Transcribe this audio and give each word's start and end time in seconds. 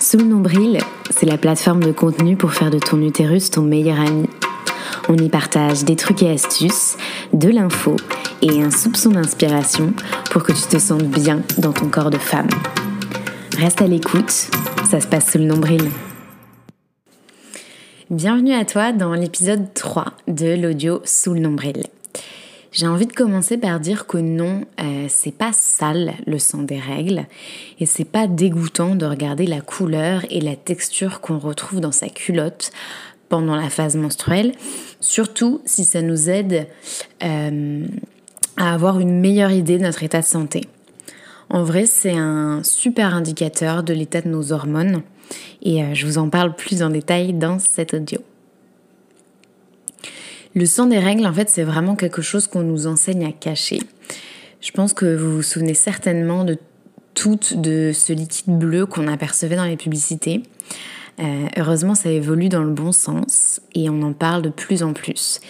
Sous 0.00 0.16
le 0.16 0.24
nombril, 0.24 0.78
c'est 1.10 1.26
la 1.26 1.36
plateforme 1.36 1.84
de 1.84 1.92
contenu 1.92 2.34
pour 2.34 2.54
faire 2.54 2.70
de 2.70 2.78
ton 2.78 3.02
utérus 3.02 3.50
ton 3.50 3.60
meilleur 3.60 4.00
ami. 4.00 4.30
On 5.10 5.16
y 5.18 5.28
partage 5.28 5.84
des 5.84 5.94
trucs 5.94 6.22
et 6.22 6.30
astuces, 6.30 6.96
de 7.34 7.50
l'info 7.50 7.96
et 8.40 8.62
un 8.62 8.70
soupçon 8.70 9.10
d'inspiration 9.10 9.92
pour 10.30 10.42
que 10.42 10.52
tu 10.52 10.62
te 10.62 10.78
sentes 10.78 11.04
bien 11.04 11.42
dans 11.58 11.74
ton 11.74 11.90
corps 11.90 12.08
de 12.08 12.16
femme. 12.16 12.48
Reste 13.58 13.82
à 13.82 13.86
l'écoute, 13.86 14.48
ça 14.90 15.00
se 15.00 15.06
passe 15.06 15.32
sous 15.32 15.38
le 15.38 15.44
nombril. 15.44 15.90
Bienvenue 18.08 18.54
à 18.54 18.64
toi 18.64 18.92
dans 18.92 19.12
l'épisode 19.12 19.74
3 19.74 20.14
de 20.28 20.54
l'audio 20.62 21.02
Sous 21.04 21.34
le 21.34 21.40
nombril. 21.40 21.82
J'ai 22.72 22.86
envie 22.86 23.06
de 23.06 23.12
commencer 23.12 23.58
par 23.58 23.80
dire 23.80 24.06
que 24.06 24.18
non, 24.18 24.64
euh, 24.80 25.06
c'est 25.08 25.34
pas 25.34 25.52
sale 25.52 26.14
le 26.26 26.38
sang 26.38 26.62
des 26.62 26.78
règles 26.78 27.26
et 27.80 27.86
c'est 27.86 28.04
pas 28.04 28.28
dégoûtant 28.28 28.94
de 28.94 29.06
regarder 29.06 29.46
la 29.46 29.60
couleur 29.60 30.24
et 30.30 30.40
la 30.40 30.54
texture 30.54 31.20
qu'on 31.20 31.38
retrouve 31.38 31.80
dans 31.80 31.90
sa 31.90 32.08
culotte 32.08 32.70
pendant 33.28 33.56
la 33.56 33.70
phase 33.70 33.96
menstruelle, 33.96 34.52
surtout 35.00 35.60
si 35.64 35.84
ça 35.84 36.00
nous 36.00 36.30
aide 36.30 36.68
euh, 37.24 37.86
à 38.56 38.72
avoir 38.72 39.00
une 39.00 39.18
meilleure 39.18 39.52
idée 39.52 39.78
de 39.78 39.84
notre 39.84 40.04
état 40.04 40.20
de 40.20 40.26
santé. 40.26 40.62
En 41.48 41.64
vrai, 41.64 41.86
c'est 41.86 42.16
un 42.16 42.62
super 42.62 43.14
indicateur 43.14 43.82
de 43.82 43.92
l'état 43.92 44.20
de 44.20 44.28
nos 44.28 44.52
hormones 44.52 45.02
et 45.62 45.82
euh, 45.82 45.94
je 45.94 46.06
vous 46.06 46.18
en 46.18 46.28
parle 46.28 46.54
plus 46.54 46.84
en 46.84 46.90
détail 46.90 47.32
dans 47.32 47.58
cet 47.58 47.94
audio. 47.94 48.20
Le 50.54 50.66
sang 50.66 50.86
des 50.86 50.98
règles, 50.98 51.26
en 51.26 51.32
fait, 51.32 51.48
c'est 51.48 51.62
vraiment 51.62 51.94
quelque 51.94 52.22
chose 52.22 52.48
qu'on 52.48 52.62
nous 52.62 52.86
enseigne 52.86 53.24
à 53.24 53.32
cacher. 53.32 53.78
Je 54.60 54.72
pense 54.72 54.92
que 54.92 55.16
vous 55.16 55.36
vous 55.36 55.42
souvenez 55.42 55.74
certainement 55.74 56.44
de 56.44 56.58
tout 57.14 57.38
de 57.54 57.92
ce 57.94 58.12
liquide 58.12 58.58
bleu 58.58 58.86
qu'on 58.86 59.06
apercevait 59.06 59.56
dans 59.56 59.64
les 59.64 59.76
publicités. 59.76 60.42
Euh, 61.20 61.46
heureusement, 61.56 61.94
ça 61.94 62.10
évolue 62.10 62.48
dans 62.48 62.62
le 62.62 62.72
bon 62.72 62.92
sens 62.92 63.60
et 63.74 63.88
on 63.90 64.02
en 64.02 64.12
parle 64.12 64.42
de 64.42 64.48
plus 64.48 64.82
en 64.82 64.92
plus. 64.92 65.40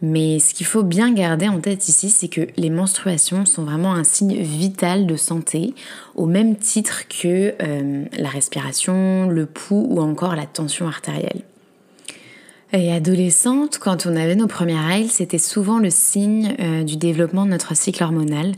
Mais 0.00 0.38
ce 0.38 0.54
qu'il 0.54 0.66
faut 0.66 0.84
bien 0.84 1.12
garder 1.12 1.48
en 1.48 1.58
tête 1.58 1.88
ici, 1.88 2.08
c'est 2.08 2.28
que 2.28 2.46
les 2.56 2.70
menstruations 2.70 3.44
sont 3.44 3.64
vraiment 3.64 3.94
un 3.94 4.04
signe 4.04 4.40
vital 4.40 5.06
de 5.06 5.16
santé, 5.16 5.74
au 6.14 6.26
même 6.26 6.56
titre 6.56 7.08
que 7.08 7.54
euh, 7.60 8.04
la 8.16 8.28
respiration, 8.28 9.28
le 9.28 9.46
pouls 9.46 9.88
ou 9.90 10.00
encore 10.00 10.36
la 10.36 10.46
tension 10.46 10.86
artérielle. 10.86 11.42
Et 12.72 12.92
adolescente, 12.92 13.78
quand 13.78 14.04
on 14.04 14.14
avait 14.14 14.34
nos 14.34 14.46
premières 14.46 14.86
règles, 14.86 15.08
c'était 15.08 15.38
souvent 15.38 15.78
le 15.78 15.88
signe 15.88 16.54
euh, 16.60 16.82
du 16.84 16.98
développement 16.98 17.46
de 17.46 17.50
notre 17.50 17.74
cycle 17.74 18.02
hormonal. 18.02 18.52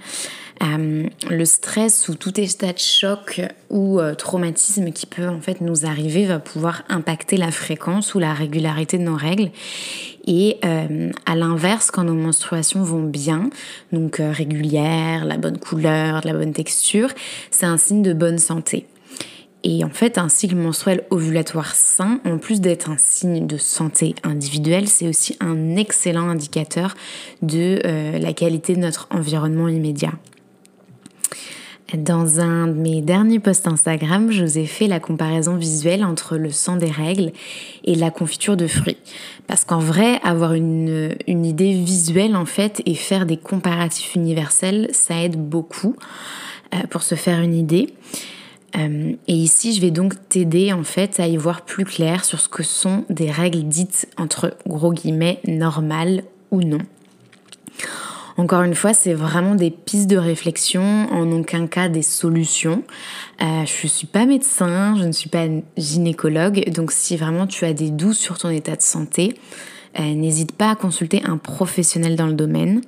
Euh, 0.63 1.07
le 1.31 1.45
stress 1.45 2.09
ou 2.09 2.17
tout 2.17 2.39
état 2.39 2.73
de 2.73 2.79
choc 2.79 3.41
ou 3.71 4.01
euh, 4.01 4.15
traumatisme 4.15 4.91
qui 4.91 5.07
peut 5.07 5.29
en 5.29 5.41
fait 5.41 5.61
nous 5.61 5.87
arriver 5.87 6.27
va 6.27 6.41
pouvoir 6.41 6.83
impacter 6.89 7.37
la 7.37 7.53
fréquence 7.53 8.15
ou 8.15 8.19
la 8.19 8.35
régularité 8.35 8.99
de 8.99 9.05
nos 9.05 9.17
règles. 9.17 9.51
Et 10.27 10.59
à 10.63 11.35
l'inverse, 11.35 11.91
quand 11.91 12.05
nos 12.05 12.15
menstruations 12.15 12.83
vont 12.83 13.03
bien, 13.03 13.49
donc 13.91 14.21
régulières, 14.21 15.25
la 15.25 15.39
bonne 15.39 15.59
couleur, 15.59 16.21
la 16.25 16.35
bonne 16.35 16.53
texture, 16.53 17.09
c'est 17.51 17.65
un 17.65 17.79
signe 17.79 18.03
de 18.03 18.13
bonne 18.13 18.39
santé. 18.39 18.87
Et 19.63 19.85
en 19.85 19.91
fait, 19.91 20.17
un 20.17 20.29
cycle 20.29 20.57
menstruel 20.57 21.05
ovulatoire 21.11 21.75
sain, 21.75 22.21
en 22.25 22.39
plus 22.39 22.61
d'être 22.61 22.89
un 22.89 22.97
signe 22.97 23.47
de 23.47 23.59
santé 23.59 24.15
individuelle, 24.23 24.89
c'est 24.89 25.07
aussi 25.07 25.37
un 25.41 25.77
excellent 25.77 26.29
indicateur 26.31 26.95
de 27.43 27.81
euh, 27.85 28.19
la 28.19 28.33
qualité 28.33 28.75
de 28.75 28.81
notre 28.81 29.07
environnement 29.11 29.69
immédiat. 29.69 30.13
Dans 31.97 32.39
un 32.39 32.69
de 32.69 32.73
mes 32.73 33.03
derniers 33.03 33.41
posts 33.41 33.67
Instagram, 33.67 34.31
je 34.31 34.45
vous 34.45 34.59
ai 34.59 34.67
fait 34.67 34.87
la 34.87 35.01
comparaison 35.01 35.57
visuelle 35.57 36.05
entre 36.05 36.37
le 36.37 36.51
sang 36.51 36.77
des 36.77 36.91
règles 36.91 37.33
et 37.85 37.97
la 37.97 38.11
confiture 38.11 38.57
de 38.57 38.69
fruits. 38.69 38.97
Parce 39.49 39.65
qu'en 39.65 39.81
vrai, 39.81 40.21
avoir 40.23 40.55
une, 40.55 41.17
une 41.27 41.45
idée 41.45 41.73
visuelle 41.73 42.37
en 42.37 42.47
fait 42.47 42.81
et 42.87 42.95
faire 42.95 43.27
des 43.27 43.37
comparatifs 43.37 44.15
universels, 44.15 44.89
ça 44.93 45.21
aide 45.21 45.37
beaucoup 45.37 45.97
euh, 46.75 46.79
pour 46.91 47.03
se 47.03 47.17
faire 47.17 47.41
une 47.41 47.55
idée. 47.55 47.93
Euh, 48.77 49.13
et 49.27 49.35
ici, 49.35 49.75
je 49.75 49.81
vais 49.81 49.91
donc 49.91 50.15
t'aider 50.29 50.73
en 50.73 50.85
fait 50.85 51.19
à 51.21 51.27
y 51.27 51.37
voir 51.37 51.63
plus 51.63 51.85
clair 51.85 52.25
sur 52.25 52.41
ce 52.41 52.49
que 52.49 52.63
sont 52.63 53.05
des 53.09 53.31
règles 53.31 53.65
dites 53.65 54.09
entre 54.17 54.57
gros 54.67 54.93
guillemets 54.93 55.41
normales 55.47 56.23
ou 56.51 56.63
non. 56.63 56.79
Encore 58.37 58.63
une 58.63 58.75
fois, 58.75 58.95
c'est 58.95 59.13
vraiment 59.13 59.55
des 59.55 59.71
pistes 59.71 60.09
de 60.09 60.17
réflexion, 60.17 60.83
en 61.11 61.31
aucun 61.31 61.67
cas 61.67 61.89
des 61.89 62.01
solutions. 62.01 62.85
Euh, 63.43 63.67
je 63.67 63.83
ne 63.83 63.89
suis 63.89 64.07
pas 64.07 64.25
médecin, 64.25 64.97
je 64.99 65.05
ne 65.05 65.13
suis 65.13 65.29
pas 65.29 65.47
gynécologue, 65.77 66.71
donc 66.71 66.91
si 66.91 67.19
vraiment 67.19 67.47
tu 67.47 67.67
as 67.67 67.75
des 67.75 67.91
doutes 67.91 68.15
sur 68.15 68.39
ton 68.39 68.49
état 68.49 68.77
de 68.77 68.83
santé, 68.83 69.35
euh, 69.99 70.15
n'hésite 70.15 70.53
pas 70.53 70.71
à 70.71 70.75
consulter 70.75 71.23
un 71.25 71.37
professionnel 71.37 72.17
dans 72.17 72.29
le 72.29 72.33
domaine. 72.33 72.81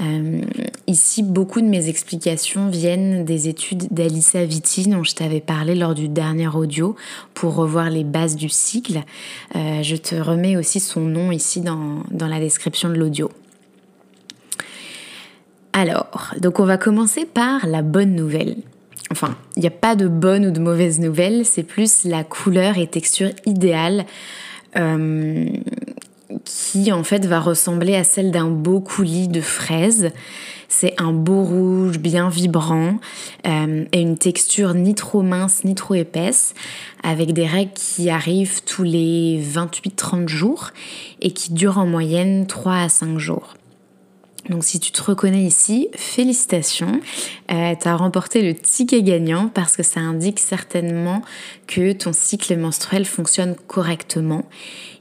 Euh, 0.00 0.40
ici, 0.86 1.22
beaucoup 1.22 1.60
de 1.60 1.66
mes 1.66 1.88
explications 1.88 2.68
viennent 2.68 3.24
des 3.24 3.48
études 3.48 3.92
d'Alissa 3.92 4.44
Vitti 4.44 4.88
dont 4.88 5.04
je 5.04 5.14
t'avais 5.14 5.40
parlé 5.40 5.74
lors 5.74 5.94
du 5.94 6.08
dernier 6.08 6.48
audio 6.48 6.96
pour 7.34 7.54
revoir 7.54 7.90
les 7.90 8.04
bases 8.04 8.36
du 8.36 8.48
cycle. 8.48 9.02
Euh, 9.56 9.82
je 9.82 9.96
te 9.96 10.14
remets 10.14 10.56
aussi 10.56 10.80
son 10.80 11.00
nom 11.00 11.32
ici 11.32 11.60
dans, 11.60 12.02
dans 12.10 12.28
la 12.28 12.40
description 12.40 12.88
de 12.88 12.94
l'audio. 12.94 13.30
Alors, 15.72 16.34
donc 16.40 16.60
on 16.60 16.64
va 16.64 16.78
commencer 16.78 17.26
par 17.26 17.66
la 17.66 17.82
bonne 17.82 18.14
nouvelle. 18.14 18.56
Enfin, 19.10 19.36
il 19.56 19.60
n'y 19.60 19.66
a 19.66 19.72
pas 19.72 19.96
de 19.96 20.08
bonne 20.08 20.46
ou 20.46 20.50
de 20.50 20.60
mauvaise 20.60 21.00
nouvelle, 21.00 21.44
c'est 21.44 21.62
plus 21.62 22.04
la 22.04 22.24
couleur 22.24 22.78
et 22.78 22.86
texture 22.86 23.30
idéale 23.44 24.06
euh, 24.76 25.48
qui 26.44 26.92
en 26.92 27.02
fait 27.04 27.26
va 27.26 27.40
ressembler 27.40 27.94
à 27.96 28.04
celle 28.04 28.30
d'un 28.30 28.48
beau 28.48 28.80
coulis 28.80 29.28
de 29.28 29.40
fraises. 29.40 30.10
C'est 30.68 30.94
un 30.98 31.12
beau 31.12 31.42
rouge 31.42 31.98
bien 31.98 32.28
vibrant 32.28 32.98
euh, 33.46 33.84
et 33.92 34.00
une 34.00 34.18
texture 34.18 34.74
ni 34.74 34.94
trop 34.94 35.22
mince 35.22 35.64
ni 35.64 35.74
trop 35.74 35.94
épaisse 35.94 36.54
avec 37.02 37.32
des 37.32 37.46
règles 37.46 37.72
qui 37.74 38.08
arrivent 38.08 38.62
tous 38.62 38.84
les 38.84 39.42
28-30 39.42 40.28
jours 40.28 40.70
et 41.20 41.32
qui 41.32 41.52
durent 41.52 41.78
en 41.78 41.86
moyenne 41.86 42.46
3 42.46 42.74
à 42.74 42.88
5 42.88 43.18
jours. 43.18 43.54
Donc 44.48 44.64
si 44.64 44.80
tu 44.80 44.90
te 44.90 45.02
reconnais 45.02 45.42
ici, 45.42 45.88
félicitations, 45.94 47.00
euh, 47.52 47.74
tu 47.80 47.88
as 47.88 47.96
remporté 47.96 48.42
le 48.42 48.54
ticket 48.54 49.02
gagnant 49.02 49.48
parce 49.48 49.76
que 49.76 49.82
ça 49.82 50.00
indique 50.00 50.38
certainement 50.38 51.22
que 51.66 51.92
ton 51.92 52.12
cycle 52.12 52.56
menstruel 52.56 53.04
fonctionne 53.04 53.54
correctement 53.66 54.44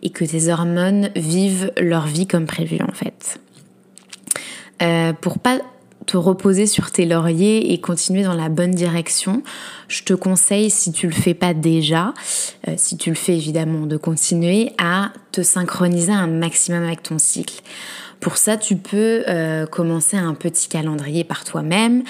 et 0.03 0.09
que 0.09 0.25
tes 0.25 0.51
hormones 0.51 1.09
vivent 1.15 1.71
leur 1.77 2.05
vie 2.05 2.27
comme 2.27 2.45
prévu 2.45 2.79
en 2.81 2.91
fait. 2.91 3.39
Euh, 4.81 5.13
pour 5.13 5.39
pas 5.39 5.59
te 6.05 6.17
reposer 6.17 6.65
sur 6.65 6.91
tes 6.91 7.05
lauriers 7.05 7.71
et 7.71 7.79
continuer 7.79 8.23
dans 8.23 8.33
la 8.33 8.49
bonne 8.49 8.71
direction, 8.71 9.43
je 9.87 10.03
te 10.03 10.13
conseille, 10.13 10.71
si 10.71 10.91
tu 10.91 11.05
le 11.05 11.13
fais 11.13 11.35
pas 11.35 11.53
déjà, 11.53 12.13
euh, 12.67 12.73
si 12.77 12.97
tu 12.97 13.09
le 13.09 13.15
fais 13.15 13.35
évidemment, 13.35 13.85
de 13.85 13.95
continuer 13.95 14.71
à 14.79 15.11
te 15.31 15.43
synchroniser 15.43 16.11
un 16.11 16.27
maximum 16.27 16.83
avec 16.83 17.03
ton 17.03 17.19
cycle. 17.19 17.61
Pour 18.19 18.37
ça, 18.37 18.57
tu 18.57 18.75
peux 18.75 19.23
euh, 19.27 19.65
commencer 19.65 20.17
un 20.17 20.33
petit 20.33 20.67
calendrier 20.67 21.23
par 21.23 21.45
toi-même. 21.45 22.03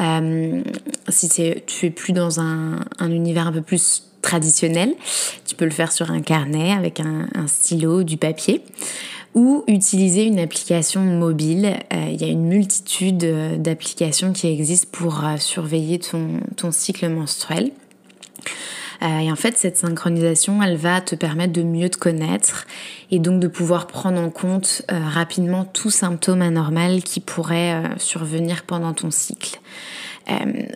Euh, 0.00 0.62
si 1.08 1.28
tu 1.28 1.86
es 1.86 1.90
plus 1.90 2.12
dans 2.12 2.40
un, 2.40 2.80
univers 3.00 3.46
un 3.46 3.52
peu 3.52 3.62
plus 3.62 4.04
traditionnel, 4.20 4.94
tu 5.46 5.54
peux 5.54 5.64
le 5.64 5.70
faire 5.70 5.92
sur 5.92 6.10
un 6.10 6.20
carnet 6.20 6.72
avec 6.72 7.00
un, 7.00 7.26
stylo, 7.46 8.02
du 8.02 8.16
papier 8.16 8.62
ou 9.34 9.64
utiliser 9.66 10.24
une 10.24 10.38
application 10.38 11.00
mobile. 11.00 11.76
Euh, 11.92 12.08
il 12.10 12.20
y 12.20 12.24
a 12.24 12.28
une 12.28 12.46
multitude 12.46 13.60
d'applications 13.60 14.32
qui 14.32 14.48
existent 14.48 14.88
pour 14.92 15.24
surveiller 15.38 15.98
ton 15.98 16.70
cycle 16.70 17.08
menstruel. 17.08 17.72
Euh, 19.02 19.18
et 19.18 19.32
en 19.32 19.36
fait, 19.36 19.56
cette 19.56 19.76
synchronisation, 19.76 20.62
elle 20.62 20.76
va 20.76 21.00
te 21.00 21.14
permettre 21.14 21.52
de 21.52 21.62
mieux 21.62 21.88
te 21.88 21.98
connaître 21.98 22.66
et 23.10 23.18
donc 23.18 23.40
de 23.40 23.48
pouvoir 23.48 23.86
prendre 23.86 24.20
en 24.20 24.30
compte 24.30 24.82
euh, 24.90 24.98
rapidement 25.08 25.64
tout 25.64 25.90
symptôme 25.90 26.42
anormal 26.42 27.02
qui 27.02 27.20
pourrait 27.20 27.74
euh, 27.74 27.98
survenir 27.98 28.62
pendant 28.64 28.92
ton 28.92 29.10
cycle. 29.10 29.60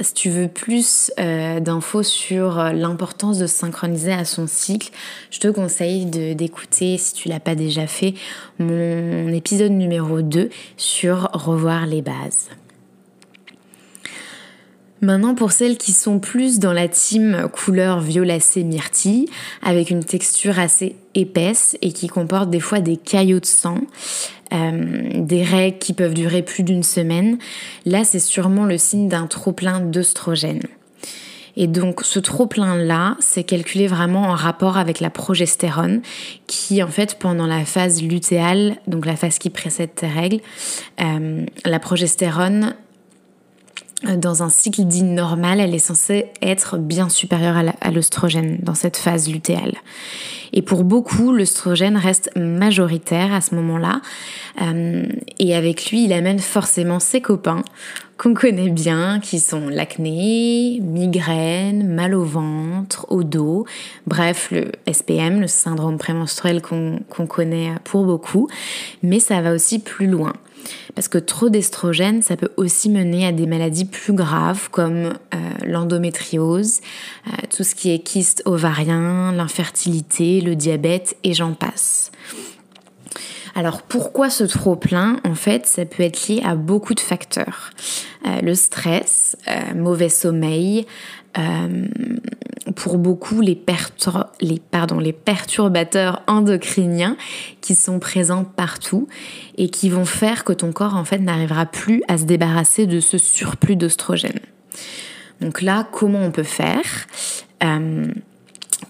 si 0.02 0.14
tu 0.14 0.28
veux 0.28 0.48
plus 0.48 1.10
d'infos 1.16 2.02
sur 2.02 2.62
l'importance 2.72 3.38
de 3.38 3.46
synchroniser 3.46 4.12
à 4.12 4.26
son 4.26 4.46
cycle, 4.46 4.90
je 5.30 5.40
te 5.40 5.48
conseille 5.48 6.04
d'écouter, 6.04 6.98
si 6.98 7.14
tu 7.14 7.28
l'as 7.28 7.40
pas 7.40 7.54
déjà 7.54 7.86
fait, 7.86 8.12
mon 8.58 9.32
épisode 9.32 9.72
numéro 9.72 10.20
2 10.20 10.50
sur 10.76 11.30
revoir 11.32 11.86
les 11.86 12.02
bases. 12.02 12.50
Maintenant 15.00 15.36
pour 15.36 15.52
celles 15.52 15.78
qui 15.78 15.92
sont 15.92 16.18
plus 16.18 16.58
dans 16.58 16.72
la 16.72 16.88
team 16.88 17.48
couleur 17.52 18.00
violacée 18.00 18.64
myrtille, 18.64 19.26
avec 19.62 19.90
une 19.90 20.02
texture 20.02 20.58
assez 20.58 20.96
épaisse 21.14 21.76
et 21.82 21.92
qui 21.92 22.08
comporte 22.08 22.50
des 22.50 22.58
fois 22.58 22.80
des 22.80 22.96
caillots 22.96 23.38
de 23.38 23.46
sang, 23.46 23.78
euh, 24.52 25.10
des 25.14 25.44
règles 25.44 25.78
qui 25.78 25.92
peuvent 25.92 26.14
durer 26.14 26.42
plus 26.42 26.64
d'une 26.64 26.82
semaine, 26.82 27.38
là 27.86 28.02
c'est 28.02 28.18
sûrement 28.18 28.64
le 28.64 28.76
signe 28.76 29.08
d'un 29.08 29.26
trop 29.26 29.52
plein 29.52 29.78
d'œstrogène. 29.78 30.62
Et 31.56 31.66
donc 31.66 32.02
ce 32.04 32.20
trop-plein-là, 32.20 33.16
c'est 33.18 33.42
calculé 33.42 33.88
vraiment 33.88 34.22
en 34.22 34.34
rapport 34.34 34.78
avec 34.78 35.00
la 35.00 35.10
progestérone, 35.10 36.02
qui 36.46 36.82
en 36.82 36.88
fait 36.88 37.18
pendant 37.18 37.46
la 37.46 37.64
phase 37.64 38.02
lutéale, 38.02 38.76
donc 38.86 39.06
la 39.06 39.16
phase 39.16 39.38
qui 39.38 39.50
précède 39.50 39.94
tes 39.94 40.06
règles, 40.06 40.40
euh, 41.00 41.44
la 41.64 41.78
progestérone 41.80 42.74
dans 44.04 44.42
un 44.42 44.48
cycle 44.48 44.84
dit 44.84 45.02
normal, 45.02 45.60
elle 45.60 45.74
est 45.74 45.80
censée 45.80 46.26
être 46.40 46.78
bien 46.78 47.08
supérieure 47.08 47.56
à 47.80 47.90
l'œstrogène 47.90 48.58
dans 48.62 48.74
cette 48.74 48.96
phase 48.96 49.28
lutéale. 49.28 49.74
Et 50.52 50.62
pour 50.62 50.84
beaucoup, 50.84 51.32
l'œstrogène 51.32 51.96
reste 51.96 52.30
majoritaire 52.36 53.32
à 53.32 53.40
ce 53.40 53.54
moment-là. 53.54 54.00
Euh, 54.62 55.06
et 55.38 55.54
avec 55.54 55.90
lui, 55.90 56.04
il 56.04 56.12
amène 56.12 56.38
forcément 56.38 57.00
ses 57.00 57.20
copains 57.20 57.62
qu'on 58.18 58.34
connaît 58.34 58.70
bien, 58.70 59.20
qui 59.20 59.38
sont 59.38 59.68
l'acné, 59.68 60.80
migraine, 60.82 61.94
mal 61.94 62.14
au 62.14 62.24
ventre, 62.24 63.06
au 63.10 63.22
dos, 63.22 63.64
bref, 64.08 64.48
le 64.50 64.72
SPM, 64.92 65.40
le 65.40 65.46
syndrome 65.46 65.98
prémenstruel 65.98 66.60
qu'on 66.60 67.26
connaît 67.28 67.74
pour 67.84 68.04
beaucoup. 68.04 68.48
Mais 69.04 69.20
ça 69.20 69.40
va 69.40 69.52
aussi 69.54 69.78
plus 69.78 70.08
loin. 70.08 70.32
Parce 70.94 71.08
que 71.08 71.18
trop 71.18 71.48
d'estrogène, 71.48 72.22
ça 72.22 72.36
peut 72.36 72.50
aussi 72.56 72.90
mener 72.90 73.26
à 73.26 73.32
des 73.32 73.46
maladies 73.46 73.84
plus 73.84 74.12
graves 74.12 74.68
comme 74.70 74.96
euh, 74.96 75.12
l'endométriose, 75.64 76.80
euh, 77.26 77.30
tout 77.54 77.64
ce 77.64 77.74
qui 77.74 77.90
est 77.92 78.00
kyste 78.00 78.42
ovarien, 78.44 79.32
l'infertilité, 79.32 80.37
le 80.40 80.56
diabète 80.56 81.16
et 81.24 81.34
j'en 81.34 81.54
passe. 81.54 82.10
Alors 83.54 83.82
pourquoi 83.82 84.30
ce 84.30 84.44
trop 84.44 84.76
plein? 84.76 85.20
En 85.24 85.34
fait, 85.34 85.66
ça 85.66 85.84
peut 85.84 86.02
être 86.02 86.28
lié 86.28 86.40
à 86.44 86.54
beaucoup 86.54 86.94
de 86.94 87.00
facteurs. 87.00 87.70
Euh, 88.26 88.40
le 88.40 88.54
stress, 88.54 89.36
mauvais 89.74 90.08
sommeil, 90.08 90.86
pour 92.74 92.98
beaucoup 92.98 93.40
les, 93.40 93.56
perturbateurs 93.56 96.22
endocriniens 96.26 97.16
qui 97.60 97.74
sont 97.74 97.98
présents 97.98 98.44
partout 98.44 99.08
et 99.56 99.68
qui 99.68 99.90
vont 99.90 100.04
faire 100.04 100.44
que 100.44 100.52
ton 100.52 100.72
corps 100.72 100.96
en 100.96 101.04
fait 101.04 101.18
n'arrivera 101.18 101.66
plus 101.66 102.02
à 102.08 102.18
se 102.18 102.24
débarrasser 102.24 102.86
de 102.86 103.00
ce 103.00 103.18
surplus 103.18 103.76
d'oestrogène. 103.76 104.40
Donc 105.40 105.62
là, 105.62 105.88
comment 105.92 106.20
on 106.20 106.30
peut 106.30 106.42
faire? 106.42 106.82
Euh, 107.64 108.06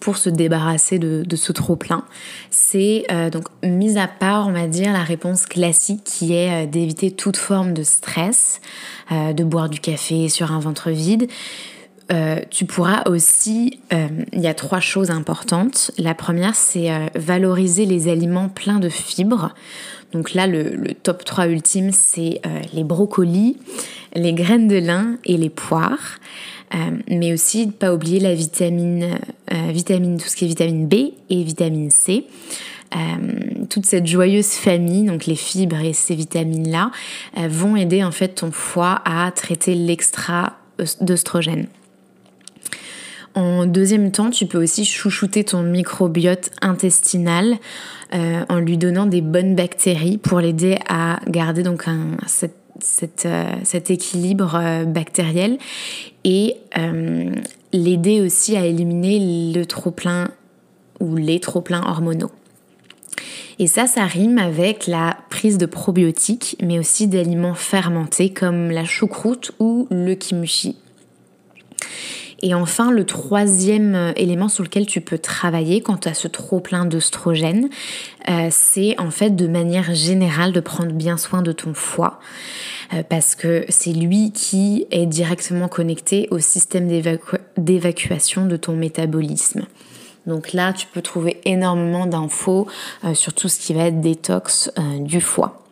pour 0.01 0.17
se 0.17 0.29
débarrasser 0.29 0.99
de, 0.99 1.25
ce 1.37 1.53
trop 1.53 1.77
plein 1.77 2.05
C'est 2.51 3.05
euh, 3.11 3.31
donc 3.31 3.45
mis 3.63 3.99
à 3.99 4.09
part, 4.09 4.47
on 4.49 4.53
va 4.53 4.67
dire, 4.67 4.93
la 4.93 5.03
réponse 5.03 5.47
classique 5.47 6.05
qui 6.05 6.35
est 6.35 6.65
euh, 6.65 6.67
d'éviter 6.67 7.11
toute 7.11 7.37
forme 7.37 7.73
de 7.73 7.83
stress, 7.83 8.61
de 9.11 9.43
boire 9.45 9.71
du 9.71 9.81
café 9.81 10.29
sur 10.29 10.53
un 10.53 10.61
ventre 10.61 10.91
vide 10.91 11.29
euh, 12.11 12.41
tu 12.51 12.65
pourras 12.65 13.03
aussi, 13.07 13.81
euh, 13.93 14.09
il 14.33 14.41
y 14.41 14.47
a 14.47 14.55
trois 14.55 14.81
choses 14.81 15.11
importantes. 15.11 15.91
La 15.99 16.15
première, 16.15 16.55
c'est 16.55 16.91
euh, 16.91 17.07
valoriser 17.15 17.85
les 17.85 18.09
aliments 18.09 18.49
pleins 18.49 18.79
de 18.79 18.89
fibres. 18.89 19.55
Donc 20.13 20.33
là, 20.33 20.47
le, 20.47 20.95
top 20.95 21.25
3 21.25 21.49
ultime, 21.49 21.91
c'est 21.93 22.41
les 22.73 22.83
brocolis, 22.83 23.59
les 24.15 24.33
graines 24.33 24.67
de 24.67 24.79
lin 24.79 25.17
et 25.27 25.37
les 25.37 25.51
poires. 25.51 26.19
mais 27.11 27.35
aussi, 27.35 27.67
ne 27.67 27.73
pas 27.73 27.93
oublier 27.93 28.19
la 28.19 28.35
vitamine, 28.35 29.19
vitamine, 29.51 30.17
tout 30.17 30.29
ce 30.29 30.35
qui 30.35 30.47
est 30.47 30.49
vitamine 30.49 30.89
B 30.89 30.95
et 31.29 31.43
vitamine 31.43 31.91
C. 31.91 32.25
toute 33.69 33.85
cette 33.85 34.07
joyeuse 34.07 34.53
famille, 34.53 35.05
donc 35.05 35.27
les 35.27 35.37
fibres 35.37 35.85
et 35.85 35.93
ces 35.93 36.15
vitamines-là, 36.15 36.91
vont 37.47 37.77
aider 37.77 38.03
en 38.03 38.11
fait 38.11 38.29
ton 38.29 38.51
foie 38.51 39.03
à 39.05 39.31
traiter 39.31 39.75
l'extra 39.75 40.57
d'œstrogène. 41.03 41.67
En 43.35 43.67
deuxième 43.67 44.11
temps, 44.11 44.31
tu 44.31 44.47
peux 44.47 44.63
aussi 44.63 44.85
chouchouter 44.85 45.45
ton 45.45 45.63
microbiote 45.63 46.51
intestinal 46.61 47.57
euh, 48.15 48.45
en 48.49 48.59
lui 48.59 48.79
donnant 48.79 49.07
des 49.07 49.21
bonnes 49.21 49.55
bactéries 49.55 50.19
pour 50.19 50.41
l'aider 50.41 50.79
à 50.89 51.21
garder 51.29 51.63
donc 51.63 51.87
euh, 51.89 52.17
cet 52.81 53.91
équilibre 53.91 54.55
euh, 54.55 54.85
bactériel 54.85 55.59
et 56.25 56.57
l'aider 57.73 58.21
aussi 58.21 58.57
à 58.57 58.65
éliminer 58.65 59.53
le 59.55 59.65
trop-plein 59.65 60.31
ou 61.01 61.17
les 61.17 61.39
trop-pleins 61.41 61.83
hormonaux. 61.87 62.31
Et 63.59 63.67
ça, 63.67 63.87
ça 63.87 64.05
rime 64.05 64.39
avec 64.39 64.87
la 64.87 65.17
prise 65.31 65.59
de 65.59 65.67
probiotiques, 65.67 66.57
mais 66.63 66.79
aussi 66.79 67.09
d'aliments 67.09 67.55
fermentés 67.55 68.31
comme 68.31 68.71
la 68.71 68.85
choucroute 68.85 69.53
ou 69.59 69.87
le 69.91 70.15
kimchi. 70.15 70.77
Et 72.41 72.55
enfin, 72.55 72.93
le 72.93 73.05
troisième 73.05 73.95
euh, 73.95 74.13
élément 74.15 74.49
sur 74.49 74.63
lequel 74.63 74.87
tu 74.87 75.01
peux 75.01 75.19
travailler 75.19 75.81
quand 75.81 75.99
tu 75.99 76.09
as 76.09 76.15
ce 76.15 76.29
trop 76.29 76.61
plein 76.61 76.85
d'œstrogène, 76.85 77.69
euh, 78.29 78.49
c'est 78.51 78.99
en 79.01 79.11
fait 79.11 79.35
de 79.35 79.49
manière 79.49 79.93
générale 79.95 80.53
de 80.53 80.61
prendre 80.61 80.93
bien 80.93 81.17
soin 81.17 81.43
de 81.43 81.51
ton 81.51 81.75
foie 81.75 82.21
euh, 82.95 83.03
parce 83.09 83.35
que 83.35 83.65
c'est 83.69 83.93
lui 83.93 84.31
qui 84.33 84.87
est 84.91 85.07
directement 85.07 85.69
connecté 85.69 86.29
au 86.31 86.39
système 86.39 86.89
d'évacuation 87.57 88.47
de 88.47 88.57
ton 88.57 88.75
métabolisme. 88.75 89.67
Donc 90.27 90.53
là, 90.53 90.73
tu 90.73 90.87
peux 90.87 91.03
trouver 91.03 91.41
énormément 91.47 92.05
d'infos 92.05 92.67
sur 93.15 93.33
tout 93.33 93.49
ce 93.49 93.59
qui 93.59 93.73
va 93.73 93.85
être 93.85 94.03
détox 94.03 94.71
du 95.01 95.23
foie. 95.23 95.68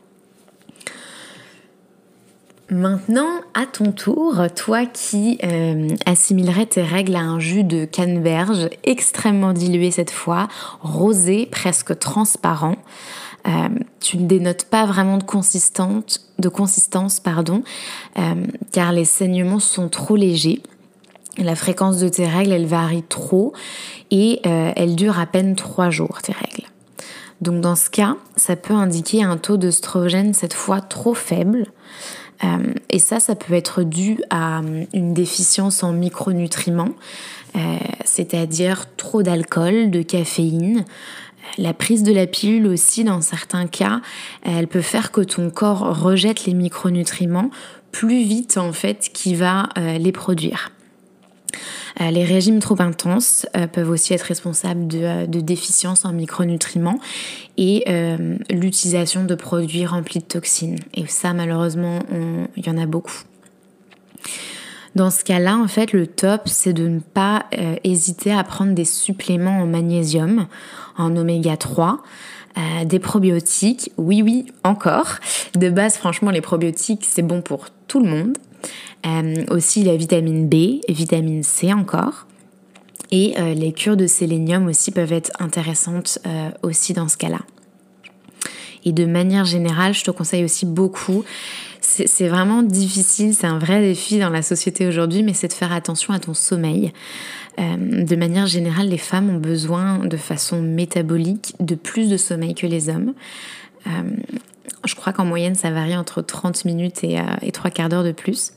Maintenant, 2.69 3.43
à 3.55 3.65
ton 3.65 3.93
tour, 3.93 4.41
toi 4.57 4.87
qui 4.87 5.39
euh, 5.45 5.89
assimilerais 6.05 6.67
tes 6.67 6.83
règles 6.83 7.15
à 7.15 7.21
un 7.21 7.39
jus 7.39 7.63
de 7.63 7.85
canneberge 7.85 8.69
extrêmement 8.83 9.53
dilué 9.53 9.93
cette 9.93 10.11
fois, 10.11 10.49
rosé, 10.81 11.47
presque 11.47 11.97
transparent, 12.01 12.75
euh, 13.47 13.69
tu 14.01 14.19
ne 14.19 14.27
dénotes 14.27 14.65
pas 14.65 14.85
vraiment 14.85 15.19
de, 15.19 15.25
de 16.41 16.49
consistance, 16.49 17.21
pardon, 17.21 17.63
euh, 18.19 18.35
car 18.73 18.91
les 18.91 19.05
saignements 19.05 19.61
sont 19.61 19.89
trop 19.89 20.17
légers. 20.17 20.61
La 21.39 21.55
fréquence 21.55 21.99
de 21.99 22.09
tes 22.09 22.27
règles, 22.27 22.51
elle 22.51 22.67
varie 22.67 23.05
trop 23.05 23.53
et 24.11 24.41
elle 24.45 24.97
dure 24.97 25.21
à 25.21 25.27
peine 25.27 25.55
3 25.55 25.91
jours, 25.91 26.23
tes 26.23 26.33
règles. 26.33 26.67
Donc 27.43 27.61
dans 27.61 27.77
ce 27.77 27.91
cas, 27.91 28.17
ça 28.37 28.57
peut 28.57 28.73
indiquer 28.73 29.23
un 29.23 29.37
taux 29.37 29.59
d'œstrogène 29.59 30.33
cette 30.33 30.55
fois 30.55 30.81
trop 30.81 31.13
faible. 31.13 31.67
Euh, 32.45 32.75
et 32.91 32.99
ça, 32.99 33.21
ça 33.21 33.35
peut 33.35 33.55
être 33.55 33.83
dû 33.83 34.19
à 34.31 34.61
euh, 34.61 34.85
une 34.93 35.15
déficience 35.15 35.83
en 35.83 35.93
micronutriments, 35.93 36.95
euh, 37.57 37.77
c'est-à-dire 38.05 38.85
trop 38.97 39.23
d'alcool, 39.23 39.91
de 39.91 40.03
caféine. 40.03 40.85
La 41.59 41.73
prise 41.73 42.03
de 42.03 42.13
la 42.13 42.27
pilule 42.27 42.67
aussi, 42.67 43.05
dans 43.05 43.21
certains 43.21 43.67
cas, 43.67 44.01
elle 44.43 44.67
peut 44.67 44.83
faire 44.83 45.13
que 45.13 45.21
ton 45.21 45.51
corps 45.51 46.03
rejette 46.03 46.45
les 46.45 46.55
micronutriments 46.55 47.51
plus 47.93 48.25
vite 48.25 48.59
en 48.59 48.73
fait 48.73 49.11
qu'il 49.13 49.37
va 49.37 49.69
les 49.77 50.13
produire. 50.13 50.73
Euh, 52.01 52.11
les 52.11 52.25
régimes 52.25 52.59
trop 52.61 52.81
intenses 52.81 53.47
euh, 53.57 53.67
peuvent 53.67 53.91
aussi 53.91 54.13
être 54.13 54.23
responsables 54.23 54.87
de, 54.87 55.01
euh, 55.03 55.27
déficiences 55.27 56.05
en 56.05 56.13
micronutriments 56.13 56.99
et 57.57 57.85
l'utilisation 58.51 59.25
de 59.25 59.35
produits 59.35 59.87
remplis 59.87 60.21
de 60.21 60.25
toxines. 60.25 60.79
Et 60.93 61.07
ça, 61.07 61.33
malheureusement, 61.33 62.01
il 62.57 62.67
y 62.67 62.69
en 62.69 62.77
a 62.77 62.85
beaucoup. 62.85 63.23
Dans 64.95 65.11
ce 65.11 65.25
cas-là, 65.25 65.57
en 65.57 65.69
fait, 65.69 65.93
le 65.93 66.07
top, 66.07 66.43
c'est 66.47 66.73
de 66.73 66.87
ne 66.89 66.99
pas 66.99 67.47
hésiter 67.85 68.33
à 68.33 68.45
prendre 68.45 68.75
des 68.75 68.85
suppléments 68.85 69.61
en 69.61 69.67
magnésium, 69.67 70.49
en 70.99 71.17
oméga 71.17 71.57
3, 71.57 72.03
des 72.85 72.99
probiotiques. 72.99 73.91
Oui, 73.97 74.21
oui, 74.23 74.47
encore. 74.65 75.15
De 75.55 75.71
base, 75.71 75.97
franchement, 75.97 76.31
les 76.31 76.43
probiotiques, 76.43 77.07
c'est 77.07 77.23
bon 77.23 77.41
pour 77.41 77.67
tout 77.87 78.03
le 78.03 78.11
monde. 78.11 78.37
Euh, 79.07 79.45
aussi 79.51 79.85
la 79.85 79.97
vitamine 79.97 80.49
B, 80.49 80.81
vitamine 80.89 81.43
C 81.43 81.73
encore. 81.73 82.27
Et 83.13 83.35
euh, 83.39 83.55
les 83.55 83.73
cures 83.73 83.97
de 83.97 84.07
sélénium 84.07 84.67
aussi 84.67 84.91
peuvent 84.91 85.13
être 85.13 85.31
intéressantes 85.39 86.19
euh, 86.27 86.51
aussi 86.63 86.93
dans 86.93 87.07
ce 87.07 87.17
cas-là. 87.17 87.41
Et 88.85 88.93
de 88.93 89.05
manière 89.05 89.45
générale, 89.45 89.95
je 89.95 90.05
te 90.05 90.11
conseille 90.11 90.45
aussi 90.45 90.67
beaucoup, 90.67 91.25
c'est 91.81 92.29
vraiment 92.29 92.63
difficile, 92.63 93.35
c'est 93.35 93.47
un 93.47 93.59
vrai 93.59 93.81
défi 93.81 94.19
dans 94.19 94.31
la 94.31 94.43
société 94.43 94.87
aujourd'hui, 94.87 95.23
mais 95.23 95.35
c'est 95.35 95.49
de 95.49 95.53
faire 95.53 95.73
attention 95.73 96.13
à 96.13 96.19
ton 96.21 96.35
sommeil. 96.35 96.93
de 97.59 98.17
manière 98.17 98.47
générale, 98.47 98.89
les 98.89 98.99
femmes 98.99 99.31
ont 99.31 99.39
besoin 99.39 99.99
de 99.99 100.17
façon 100.17 100.63
métabolique 100.63 101.55
de 101.59 101.75
plus 101.75 102.09
de 102.09 102.17
sommeil 102.17 102.55
que 102.55 102.67
les 102.67 102.89
hommes. 102.89 103.15
Je 104.85 104.95
crois 104.95 105.13
qu'en 105.13 105.25
moyenne, 105.25 105.55
ça 105.55 105.71
varie 105.71 105.97
entre 105.97 106.23
30 106.23 106.65
minutes 106.65 107.05
et, 107.05 107.19
3 107.53 107.67
euh, 107.67 107.71
quarts 107.71 107.89
d'heure 107.89 108.05
de 108.05 108.13
plus. 108.13 108.53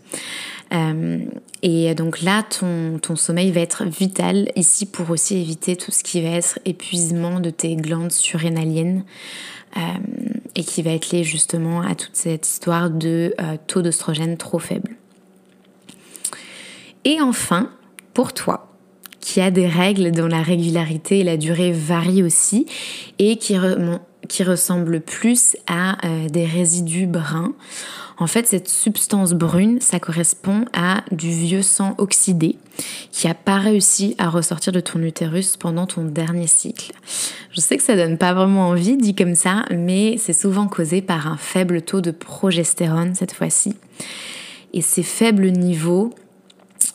Euh, 0.72 1.20
et 1.64 1.96
donc 1.96 2.22
là, 2.22 2.44
ton, 2.44 3.16
sommeil 3.16 3.52
va 3.52 3.62
être 3.62 3.86
vital 3.86 4.52
ici 4.56 4.86
pour 4.86 5.10
aussi 5.10 5.38
éviter 5.38 5.76
tout 5.76 5.92
ce 5.92 6.04
qui 6.04 6.22
va 6.22 6.30
être 6.30 6.60
épuisement 6.66 7.40
de 7.40 7.50
tes 7.50 7.76
glandes 7.76 8.12
surrénaliennes 8.12 9.04
euh, 9.78 9.80
et 10.56 10.64
qui 10.64 10.82
va 10.82 10.92
être 10.92 11.12
lié 11.12 11.24
justement 11.24 11.82
à 11.82 11.96
toute 11.96 12.16
cette 12.16 12.48
histoire 12.48 12.90
de 12.90 13.34
taux 13.68 13.82
d'oestrogène 13.82 14.38
trop 14.38 14.60
faible. 14.60 14.96
Et 17.06 17.22
enfin, 17.22 17.72
pour 18.14 18.34
toi 18.34 18.70
qui 19.20 19.42
a 19.42 19.52
des 19.52 19.68
règles 19.68 20.12
dont 20.12 20.28
la 20.28 20.42
régularité 20.42 21.20
et 21.20 21.24
la 21.24 21.38
durée 21.38 21.72
varient 21.72 22.24
aussi 22.24 22.66
et 23.20 23.38
qui, 23.38 23.56
qui 24.30 24.44
ressemblent 24.44 25.02
plus 25.02 25.58
à 25.68 26.06
euh, 26.06 26.30
des 26.30 26.46
résidus 26.46 27.08
bruns. 27.08 27.54
En 28.18 28.28
fait, 28.28 28.48
cette 28.48 28.68
substance 28.68 29.34
brune, 29.34 29.80
ça 29.82 30.00
correspond 30.00 30.66
à 30.74 31.04
du 31.12 31.30
vieux 31.32 31.62
sang 31.62 31.96
oxydé 31.98 32.58
qui 33.12 33.28
n'a 33.28 33.34
pas 33.34 33.58
réussi 33.58 34.16
à 34.18 34.30
ressortir 34.30 34.72
de 34.72 34.80
ton 34.80 35.02
utérus 35.02 35.58
pendant 35.58 35.88
ton 35.88 36.04
dernier 36.04 36.48
cycle. 36.48 36.92
Je 37.52 37.62
sais 37.62 37.78
que 37.78 37.84
ça 37.84 37.96
donne 37.96 38.18
pas 38.18 38.34
vraiment 38.34 38.70
envie 38.70 38.98
dit 38.98 39.16
comme 39.16 39.36
ça, 39.36 39.66
mais 39.72 40.18
c'est 40.18 40.34
souvent 40.34 40.68
causé 40.68 41.02
par 41.02 41.28
un 41.28 41.38
faible 41.38 41.82
taux 41.82 42.02
de 42.02 42.12
progestérone 42.12 43.16
cette 43.16 43.34
fois-ci. 43.34 43.76
Et 44.74 44.82
ces 44.82 45.04
faibles 45.04 45.50
niveaux 45.50 46.14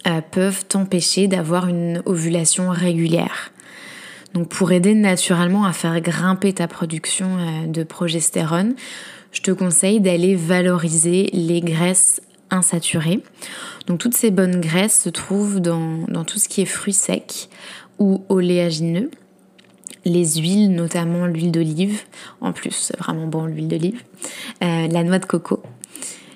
euh, 0.06 0.20
peuvent 0.20 0.64
t'empêcher 0.66 1.26
d'avoir 1.26 1.68
une 1.68 2.02
ovulation 2.04 2.68
régulière. 2.68 3.50
Donc 4.34 4.48
pour 4.48 4.72
aider 4.72 4.94
naturellement 4.94 5.64
à 5.64 5.72
faire 5.72 6.00
grimper 6.00 6.52
ta 6.52 6.66
production 6.66 7.38
euh, 7.38 7.66
de 7.66 7.84
progestérone, 7.84 8.74
je 9.30 9.40
te 9.40 9.52
conseille 9.52 10.00
d'aller 10.00 10.34
valoriser 10.34 11.30
les 11.32 11.60
graisses 11.60 12.20
insaturées. 12.50 13.20
Donc 13.86 14.00
toutes 14.00 14.16
ces 14.16 14.30
bonnes 14.30 14.60
graisses 14.60 15.02
se 15.02 15.08
trouvent 15.08 15.60
dans, 15.60 16.24
tout 16.24 16.38
ce 16.38 16.48
qui 16.48 16.62
est 16.62 16.66
fruits 16.66 16.92
secs 16.92 17.48
ou 17.98 18.24
oléagineux. 18.28 19.10
Les 20.04 20.36
huiles, 20.36 20.72
notamment 20.72 21.26
l'huile 21.26 21.52
d'olive, 21.52 22.02
en 22.40 22.52
plus 22.52 22.72
c'est 22.72 22.98
vraiment 22.98 23.26
bon 23.26 23.46
l'huile 23.46 23.68
d'olive, 23.68 24.02
euh, 24.62 24.88
la 24.88 25.02
noix 25.02 25.18
de 25.18 25.24
coco, 25.24 25.62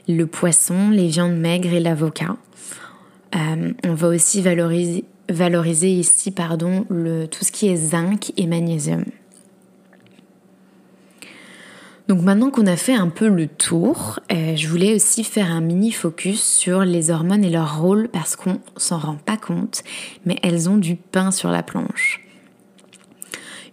le 0.09 0.27
poisson, 0.27 0.91
les 0.91 1.09
viandes 1.09 1.37
maigres 1.37 1.75
et 1.75 1.81
l'avocat. 1.81 2.37
Euh, 3.35 3.73
on 3.85 3.95
va 3.95 4.09
aussi 4.09 4.41
valoriser, 4.41 5.05
valoriser 5.29 5.91
ici 5.91 6.31
pardon, 6.31 6.85
le, 6.89 7.27
tout 7.27 7.45
ce 7.45 7.53
qui 7.53 7.69
est 7.69 7.77
zinc 7.77 8.33
et 8.37 8.47
magnésium. 8.47 9.05
Donc 12.09 12.23
maintenant 12.23 12.51
qu'on 12.51 12.67
a 12.67 12.77
fait 12.77 12.95
un 12.95 13.09
peu 13.09 13.29
le 13.29 13.47
tour, 13.47 14.19
euh, 14.33 14.57
je 14.57 14.67
voulais 14.67 14.95
aussi 14.95 15.25
faire 15.25 15.53
un 15.53 15.61
mini 15.61 15.93
focus 15.93 16.43
sur 16.43 16.81
les 16.81 17.11
hormones 17.11 17.45
et 17.45 17.51
leur 17.51 17.83
rôle 17.83 18.09
parce 18.09 18.35
qu'on 18.35 18.61
s'en 18.79 18.99
rend 18.99 19.17
pas 19.17 19.37
compte, 19.37 19.85
mais 20.25 20.39
elles 20.43 20.71
ont 20.71 20.79
du 20.79 20.97
pain 20.97 21.31
sur 21.31 21.51
la 21.51 21.63
planche. 21.63 22.25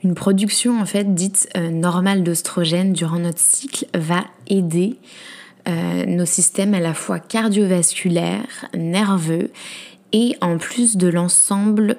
Une 0.04 0.16
production 0.16 0.82
en 0.82 0.86
fait 0.86 1.16
dite 1.16 1.48
euh, 1.56 1.70
normale 1.70 2.24
d'oestrogène 2.24 2.92
durant 2.92 3.20
notre 3.20 3.40
cycle 3.40 3.88
va 3.96 4.26
aider 4.48 5.00
euh, 5.70 6.06
nos 6.06 6.26
systèmes 6.26 6.74
à 6.74 6.82
la 6.82 6.94
fois 6.94 7.20
cardiovasculaires, 7.20 8.66
nerveux 8.76 9.50
et 10.15 10.38
en 10.39 10.57
plus 10.57 10.95
de 10.95 11.10
l'ensemble 11.10 11.98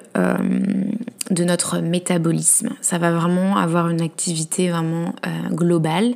de 1.29 1.43
notre 1.43 1.79
métabolisme. 1.79 2.69
Ça 2.81 2.97
va 2.97 3.11
vraiment 3.11 3.57
avoir 3.57 3.89
une 3.89 4.01
activité 4.01 4.69
vraiment 4.69 5.13
euh, 5.25 5.49
globale. 5.49 6.13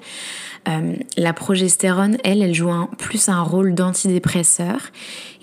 Euh, 0.67 0.95
la 1.15 1.33
progestérone, 1.33 2.17
elle, 2.23 2.41
elle 2.41 2.53
joue 2.53 2.71
plus 2.97 3.29
un 3.29 3.41
rôle 3.41 3.75
d'antidépresseur 3.75 4.79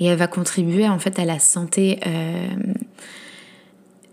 et 0.00 0.06
elle 0.06 0.18
va 0.18 0.26
contribuer 0.26 0.88
en 0.88 0.98
fait 0.98 1.18
à 1.18 1.24
la 1.24 1.38
santé 1.38 2.00
euh, 2.06 2.48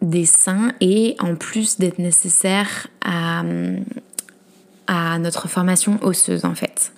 des 0.02 0.26
seins 0.26 0.72
et 0.82 1.16
en 1.20 1.36
plus 1.36 1.78
d'être 1.78 2.00
nécessaire 2.00 2.88
à, 3.04 3.44
à 4.88 5.20
notre 5.20 5.48
formation 5.48 6.00
osseuse 6.04 6.46
en 6.46 6.56
fait. 6.56 6.92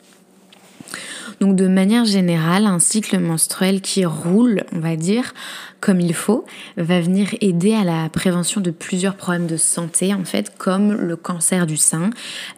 Donc 1.40 1.56
de 1.56 1.68
manière 1.68 2.06
générale, 2.06 2.66
un 2.66 2.80
cycle 2.80 3.20
menstruel 3.20 3.82
qui 3.82 4.06
roule, 4.06 4.64
on 4.74 4.80
va 4.80 4.96
dire, 4.96 5.34
comme 5.80 6.00
il 6.00 6.16
faut, 6.16 6.46
va 6.78 7.00
venir 7.00 7.30
aider 7.42 7.76
à 7.76 7.84
la 7.84 8.10
prévention 8.10 8.60
de 8.60 8.72
plusieurs 8.72 9.16
problèmes 9.16 9.46
de 9.46 9.58
santé, 9.58 10.14
en 10.14 10.24
fait, 10.24 10.58
comme 10.58 10.94
le 10.94 11.16
cancer 11.16 11.68
du 11.68 11.78
sein, 11.78 12.10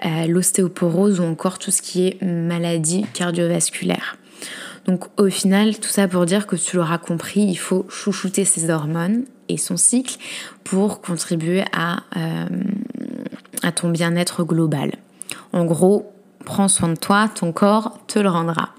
euh, 0.06 0.28
l'ostéoporose 0.28 1.20
ou 1.20 1.24
encore 1.24 1.60
tout 1.60 1.72
ce 1.72 1.82
qui 1.82 2.08
est 2.08 2.22
maladie 2.24 3.06
cardiovasculaire. 3.14 4.18
Donc 4.86 5.06
au 5.18 5.30
final, 5.30 5.78
tout 5.78 5.90
ça 5.90 6.08
pour 6.08 6.26
dire 6.26 6.48
que 6.48 6.56
tu 6.56 6.78
l'auras 6.78 6.98
compris, 6.98 7.42
il 7.42 7.58
faut 7.58 7.86
chouchouter 7.90 8.46
ses 8.46 8.70
hormones 8.70 9.26
et 9.50 9.58
son 9.58 9.76
cycle 9.76 10.18
pour 10.64 11.02
contribuer 11.02 11.64
à, 11.74 12.04
euh, 12.16 12.48
à 13.62 13.72
ton 13.72 13.90
bien-être 13.90 14.44
global. 14.44 14.94
En 15.52 15.66
gros, 15.66 16.14
prends 16.50 16.68
soin 16.68 16.90
de 16.90 16.96
toi, 16.96 17.30
ton 17.34 17.52
corps 17.52 18.00
te 18.08 18.18
le 18.18 18.28
rendra. 18.28 18.70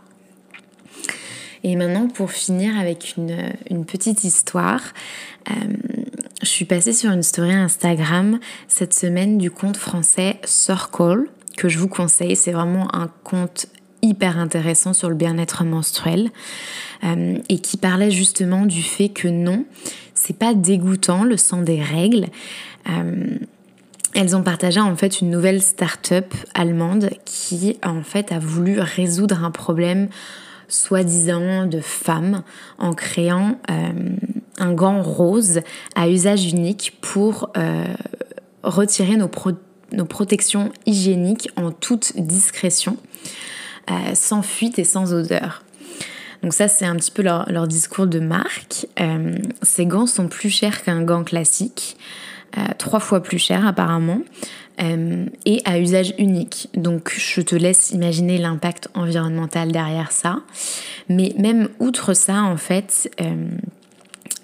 Et 1.62 1.76
maintenant, 1.76 2.08
pour 2.08 2.32
finir 2.32 2.76
avec 2.76 3.14
une, 3.16 3.84
petite 3.84 4.24
histoire, 4.24 4.80
euh, 5.48 5.54
je 6.42 6.48
suis 6.48 6.64
passée 6.64 6.92
sur 6.92 7.12
une 7.12 7.22
story 7.22 7.52
Instagram 7.52 8.40
cette 8.66 8.92
semaine 8.92 9.38
du 9.38 9.52
compte 9.52 9.76
français 9.76 10.40
Circle, 10.44 11.26
que 11.56 11.68
je 11.68 11.78
vous 11.78 11.86
conseille. 11.86 12.34
C'est 12.34 12.50
vraiment 12.50 12.92
un 12.92 13.08
compte 13.22 13.66
hyper 14.02 14.36
intéressant 14.36 14.92
sur 14.92 15.08
le 15.08 15.14
bien-être 15.14 15.62
menstruel 15.62 16.30
euh, 17.04 17.38
et 17.48 17.60
qui 17.60 17.76
parlait 17.76 18.10
justement 18.10 18.66
du 18.66 18.82
fait 18.82 19.10
que 19.10 19.28
non, 19.28 19.64
c'est 20.14 20.36
pas 20.36 20.54
dégoûtant 20.54 21.22
le 21.22 21.36
sang 21.36 21.62
des 21.62 21.80
règles. 21.80 22.26
Euh, 22.88 23.38
elles 24.14 24.34
ont 24.34 24.42
partagé 24.42 24.80
en 24.80 24.96
fait 24.96 25.20
une 25.20 25.30
nouvelle 25.30 25.62
start-up 25.62 26.34
allemande 26.54 27.10
qui 27.24 27.78
en 27.84 28.02
fait 28.02 28.32
a 28.32 28.38
voulu 28.38 28.80
résoudre 28.80 29.44
un 29.44 29.50
problème 29.50 30.08
soi-disant 30.68 31.66
de 31.66 31.80
femmes 31.80 32.42
en 32.78 32.92
créant 32.92 33.58
euh, 33.70 33.92
un 34.58 34.72
gant 34.72 35.02
rose 35.02 35.60
à 35.94 36.08
usage 36.08 36.46
unique 36.46 36.98
pour 37.00 37.50
euh, 37.56 37.84
retirer 38.62 39.16
nos, 39.16 39.28
protections 40.06 40.72
hygiéniques 40.86 41.50
en 41.56 41.72
toute 41.72 42.12
discrétion, 42.16 42.96
euh, 43.90 44.14
sans 44.14 44.42
fuite 44.42 44.78
et 44.78 44.84
sans 44.84 45.12
odeur. 45.12 45.64
Donc 46.42 46.54
ça, 46.54 46.68
c'est 46.68 46.86
un 46.86 46.96
petit 46.96 47.10
peu 47.10 47.22
leur 47.22 47.68
discours 47.68 48.06
de 48.06 48.18
marque. 48.18 48.86
ces 49.60 49.84
gants 49.84 50.06
sont 50.06 50.26
plus 50.26 50.48
chers 50.48 50.82
qu'un 50.82 51.02
gant 51.02 51.22
classique. 51.22 51.98
Euh, 52.58 52.62
trois 52.78 52.98
fois 52.98 53.22
plus 53.22 53.38
cher 53.38 53.64
apparemment, 53.64 54.22
euh, 54.82 55.26
et 55.44 55.62
à 55.64 55.78
usage 55.78 56.14
unique. 56.18 56.68
Donc 56.74 57.14
je 57.16 57.40
te 57.42 57.54
laisse 57.54 57.90
imaginer 57.92 58.38
l'impact 58.38 58.88
environnemental 58.94 59.70
derrière 59.70 60.10
ça. 60.10 60.40
Mais 61.08 61.32
même 61.38 61.68
outre 61.78 62.12
ça, 62.12 62.42
en 62.42 62.56
fait, 62.56 63.08
euh, 63.20 63.48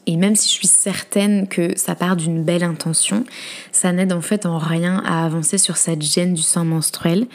et 0.06 0.16
même 0.16 0.36
si 0.36 0.48
je 0.48 0.52
suis 0.52 0.68
certaine 0.68 1.48
que 1.48 1.76
ça 1.76 1.96
part 1.96 2.14
d'une 2.14 2.44
belle 2.44 2.62
intention, 2.62 3.24
ça 3.72 3.90
n'aide 3.90 4.12
en 4.12 4.20
fait 4.20 4.46
en 4.46 4.58
rien 4.58 5.02
à 5.04 5.24
avancer 5.24 5.58
sur 5.58 5.76
cette 5.76 6.02
gêne 6.02 6.34
du 6.34 6.42
sang 6.42 6.64
menstruel. 6.64 7.26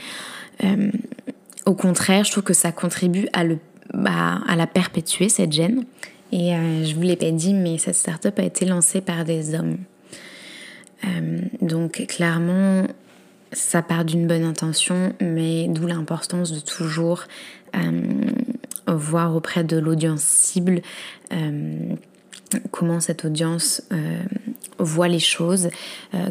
au 1.66 1.74
contraire, 1.74 2.24
je 2.24 2.32
trouve 2.32 2.44
que 2.44 2.54
ça 2.54 2.72
contribue 2.72 3.28
à, 3.34 3.44
le, 3.44 3.58
bah, 3.94 4.40
à 4.48 4.56
la 4.56 4.68
perpétuer, 4.68 5.28
cette 5.28 5.51
gêne. 5.51 5.84
Et 6.32 6.54
je 6.86 6.96
vous 6.96 7.01
l'ai 7.01 7.18
pas 7.18 7.32
dit, 7.32 7.54
mais 7.54 7.78
cette 7.78 7.96
start-up 7.96 8.40
a 8.40 8.44
été 8.44 8.63
lancée 8.63 9.01
par 9.01 9.25
des 9.25 9.54
hommes. 9.54 9.78
Euh, 11.05 11.39
donc 11.62 12.05
clairement, 12.08 12.88
ça 13.51 13.81
part 13.81 14.05
d'une 14.05 14.27
bonne 14.27 14.43
intention, 14.43 15.13
mais 15.20 15.67
d'où 15.67 15.88
l'importance 15.88 16.51
de 16.51 16.60
toujours 16.60 17.24
euh, 17.75 17.91
voir 18.88 19.36
auprès 19.36 19.63
de 19.63 19.77
l'audience 19.77 20.22
cible 20.22 20.81
euh, 21.34 21.96
comment 22.72 23.00
cette 23.00 23.25
audience 23.25 23.81
voit 24.77 25.08
les 25.08 25.20
choses, 25.20 25.70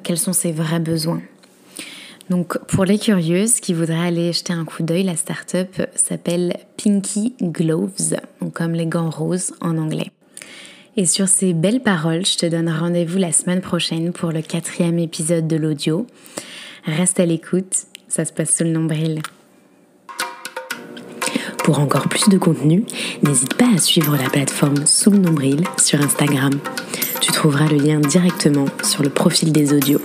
quels 0.04 0.18
sont 0.18 0.34
ses 0.34 0.52
vrais 0.52 0.80
besoins. 0.80 1.22
Donc 2.28 2.58
pour 2.66 2.84
les 2.84 2.98
curieuses 2.98 3.58
qui 3.60 3.72
voudraient 3.72 4.06
aller 4.06 4.34
jeter 4.34 4.52
un 4.52 4.66
coup 4.66 4.82
d'œil, 4.82 5.04
la 5.04 5.16
startup 5.16 5.80
s'appelle 5.94 6.58
Pinky 6.76 7.34
Gloves, 7.40 8.16
comme 8.52 8.72
les 8.72 8.86
gants 8.86 9.08
roses 9.08 9.54
en 9.62 9.78
anglais. 9.78 10.10
Et 11.00 11.06
sur 11.06 11.28
ces 11.28 11.54
belles 11.54 11.80
paroles, 11.80 12.26
je 12.26 12.36
te 12.36 12.44
donne 12.44 12.68
rendez-vous 12.68 13.16
la 13.16 13.32
semaine 13.32 13.62
prochaine 13.62 14.12
pour 14.12 14.32
le 14.32 14.42
quatrième 14.42 14.98
épisode 14.98 15.48
de 15.48 15.56
l'audio. 15.56 16.06
Reste 16.84 17.18
à 17.20 17.24
l'écoute, 17.24 17.86
ça 18.06 18.26
se 18.26 18.34
passe 18.34 18.54
sous 18.54 18.64
le 18.64 18.70
nombril. 18.72 19.22
Pour 21.64 21.78
encore 21.78 22.10
plus 22.10 22.28
de 22.28 22.36
contenu, 22.36 22.84
n'hésite 23.22 23.54
pas 23.54 23.70
à 23.74 23.78
suivre 23.78 24.14
la 24.14 24.28
plateforme 24.28 24.84
Sous 24.84 25.10
le 25.10 25.16
nombril 25.16 25.64
sur 25.78 26.02
Instagram. 26.02 26.52
Tu 27.22 27.32
trouveras 27.32 27.68
le 27.68 27.78
lien 27.78 27.98
directement 27.98 28.66
sur 28.84 29.02
le 29.02 29.08
profil 29.08 29.52
des 29.52 29.72
audios. 29.72 30.02